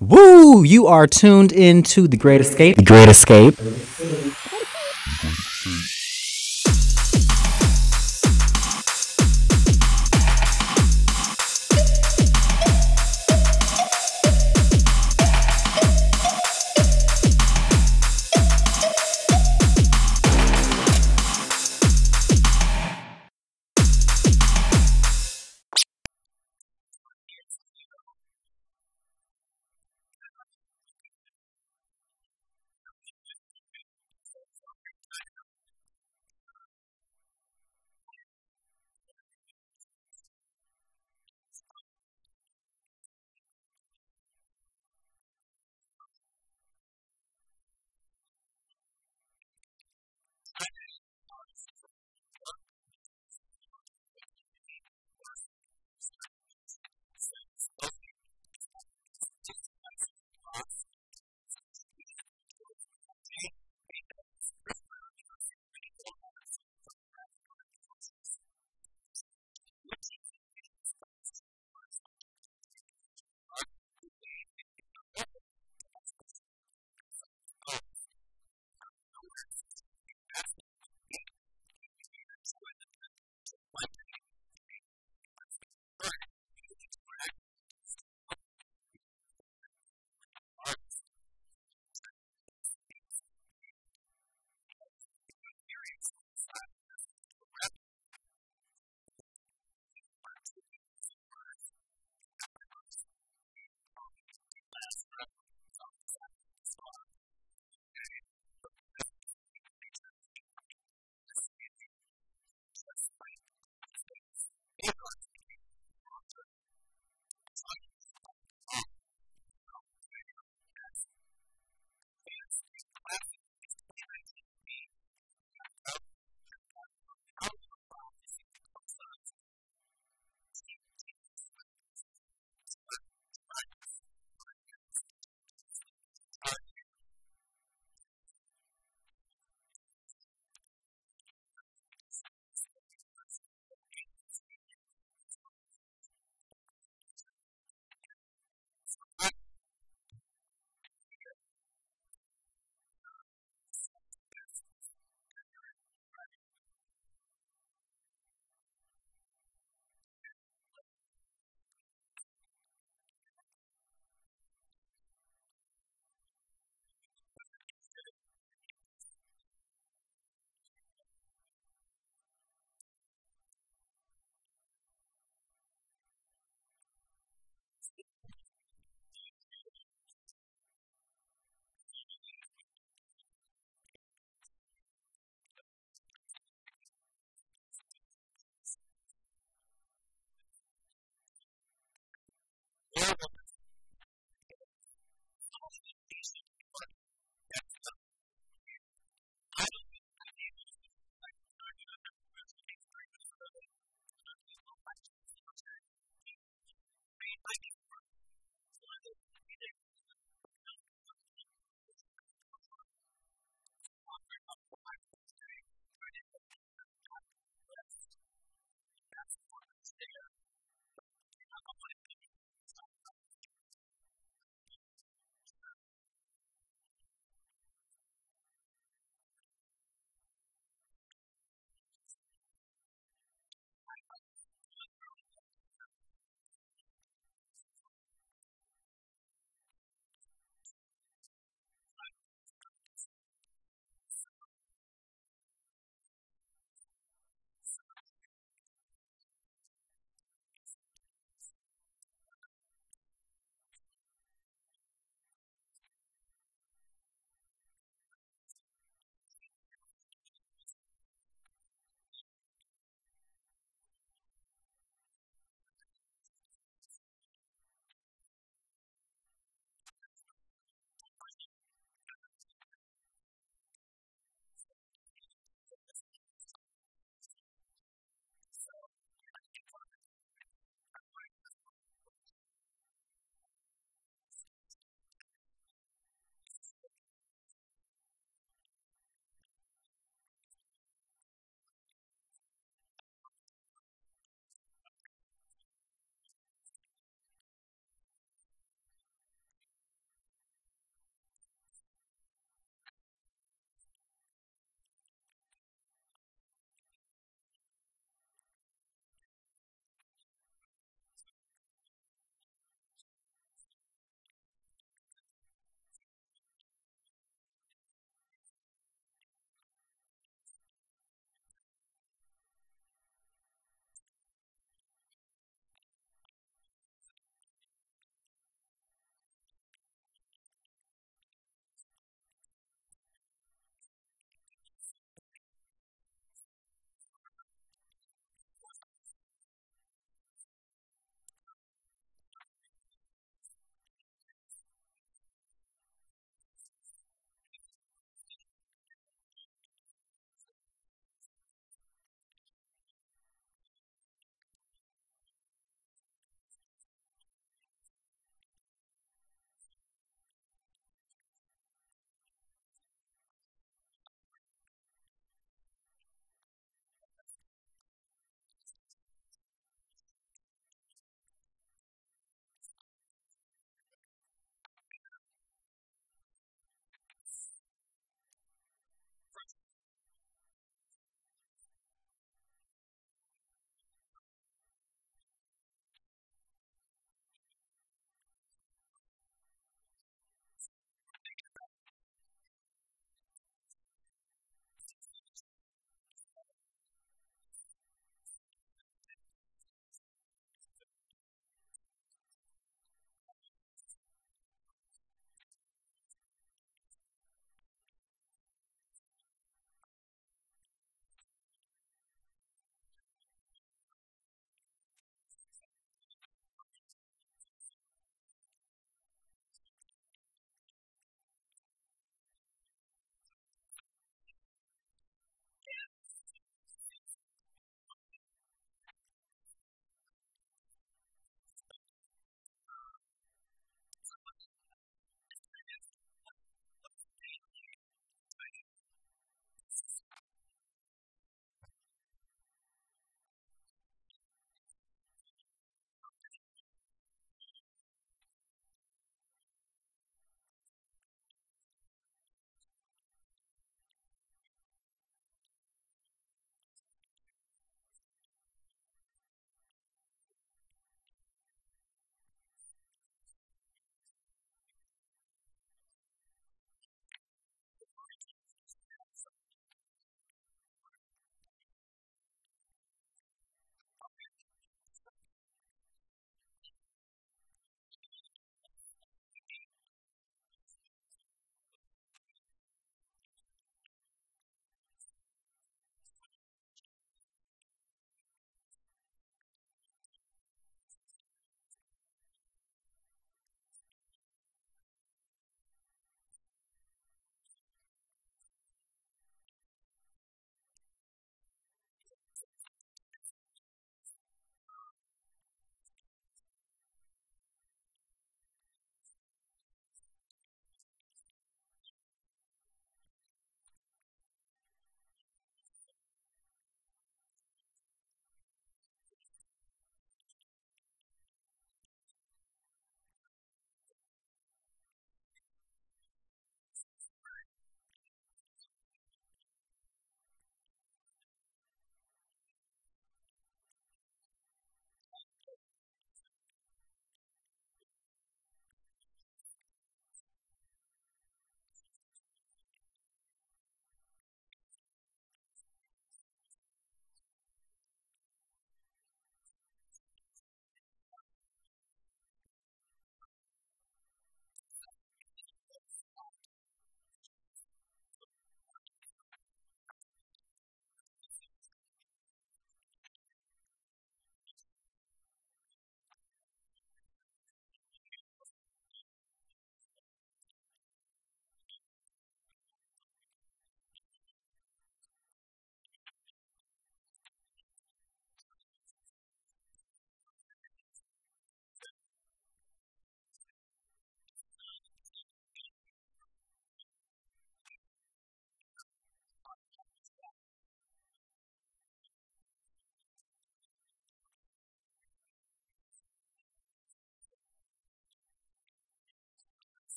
Woo! 0.00 0.62
You 0.62 0.86
are 0.86 1.06
tuned 1.06 1.52
into 1.52 2.06
The 2.06 2.16
Great 2.18 2.40
Escape. 2.42 2.76
The 2.76 2.84
Great 2.84 3.08
Escape. 3.08 3.54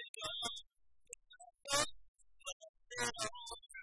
Thank 0.00 0.16
you. 3.22 3.79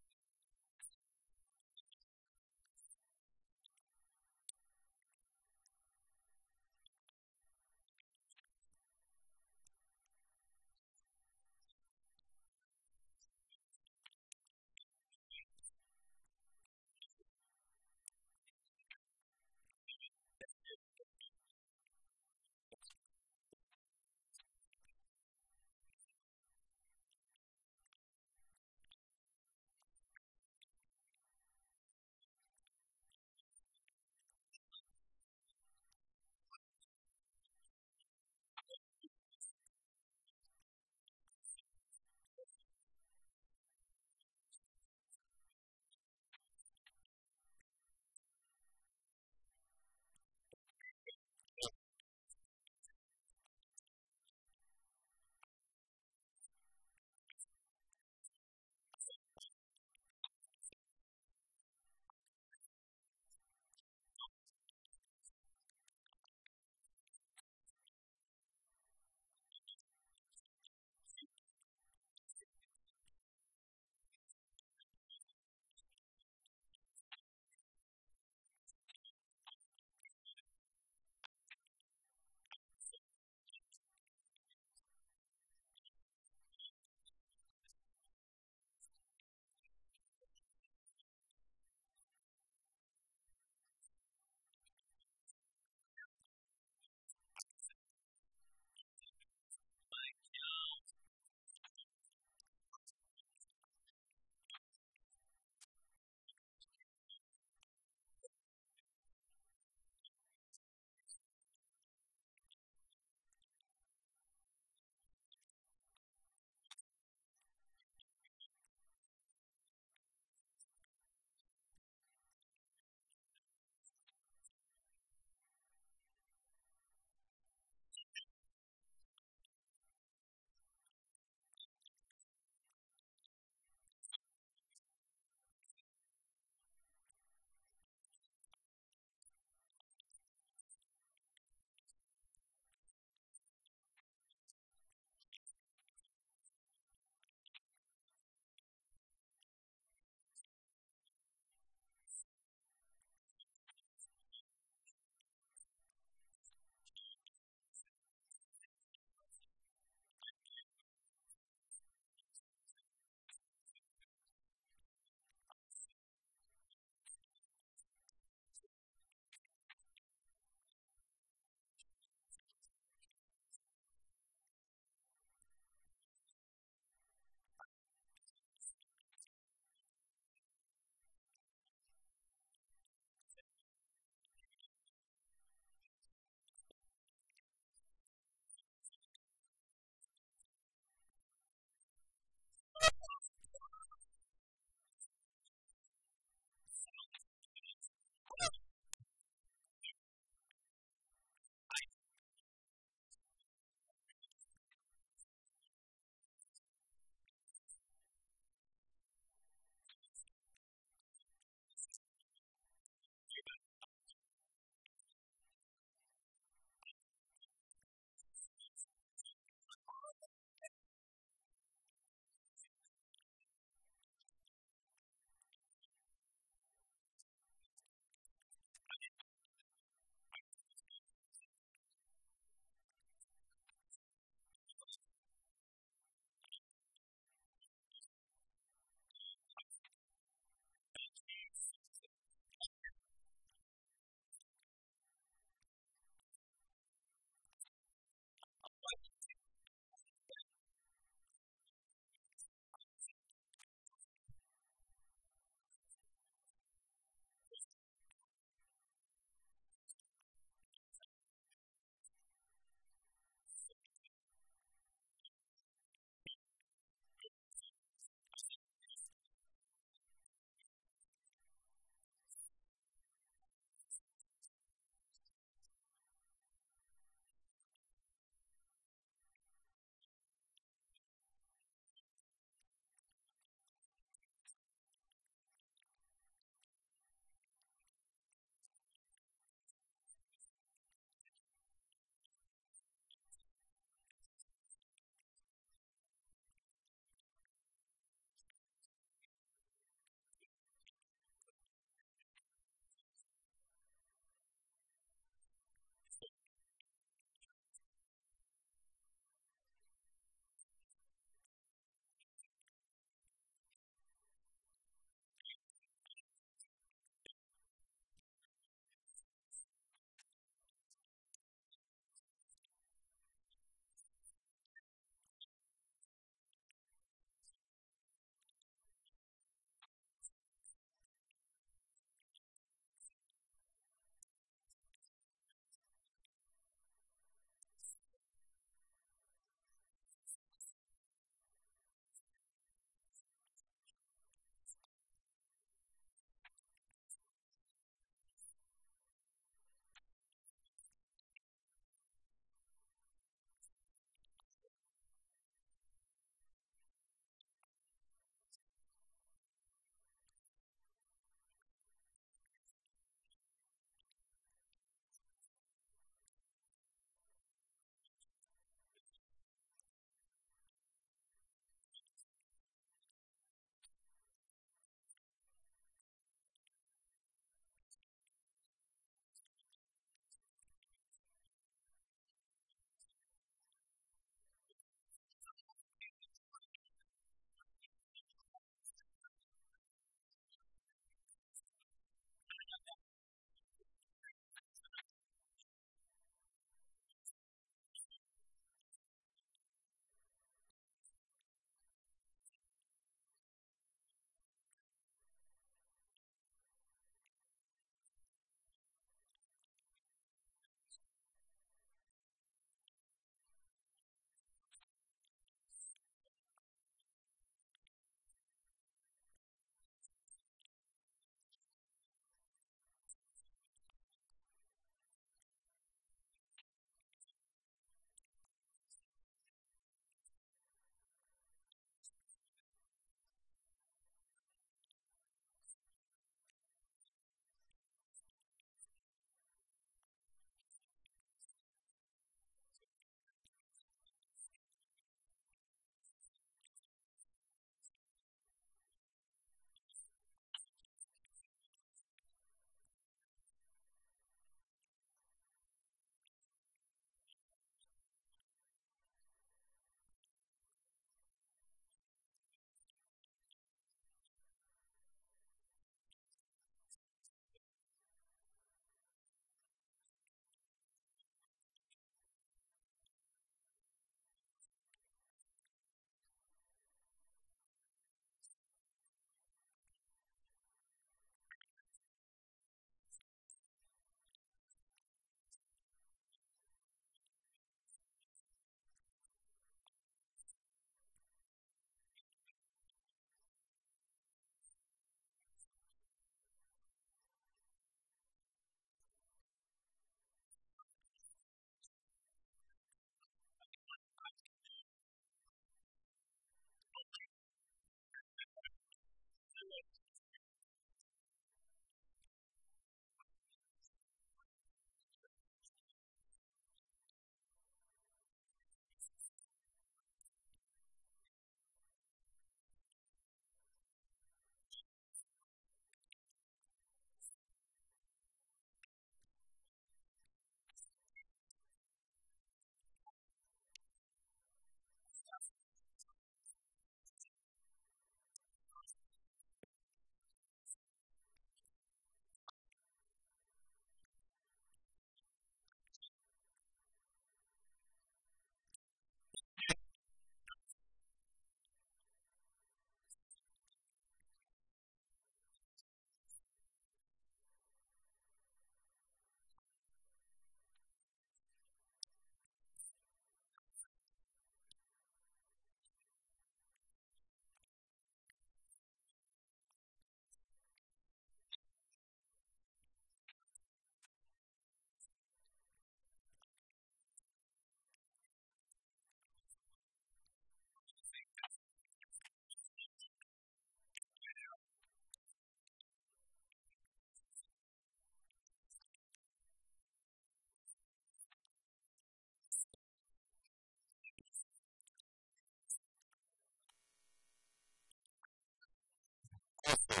Okay. 599.71 600.00